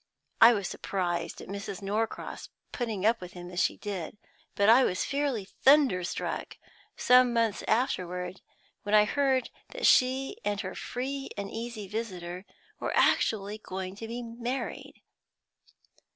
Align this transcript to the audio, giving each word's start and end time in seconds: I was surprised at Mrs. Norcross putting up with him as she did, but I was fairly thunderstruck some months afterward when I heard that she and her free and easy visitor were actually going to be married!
I 0.41 0.53
was 0.55 0.67
surprised 0.67 1.41
at 1.41 1.47
Mrs. 1.47 1.83
Norcross 1.83 2.49
putting 2.71 3.05
up 3.05 3.21
with 3.21 3.33
him 3.33 3.51
as 3.51 3.59
she 3.61 3.77
did, 3.77 4.17
but 4.55 4.67
I 4.67 4.83
was 4.83 5.05
fairly 5.05 5.45
thunderstruck 5.45 6.57
some 6.97 7.31
months 7.33 7.63
afterward 7.67 8.41
when 8.81 8.95
I 8.95 9.05
heard 9.05 9.51
that 9.69 9.85
she 9.85 10.37
and 10.43 10.59
her 10.61 10.73
free 10.73 11.29
and 11.37 11.51
easy 11.51 11.87
visitor 11.87 12.47
were 12.79 12.97
actually 12.97 13.59
going 13.59 13.95
to 13.97 14.07
be 14.07 14.23
married! 14.23 15.03